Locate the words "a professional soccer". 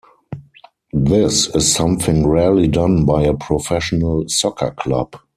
3.21-4.71